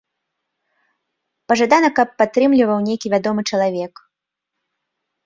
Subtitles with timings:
[1.51, 3.93] Пажадана, каб падтрымліваў нейкі вядомы чалавек.